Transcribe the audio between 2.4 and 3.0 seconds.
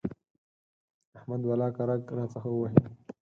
ووهي.